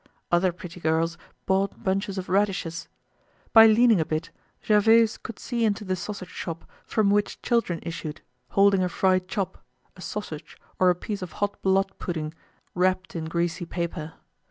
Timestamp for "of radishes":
2.17-2.87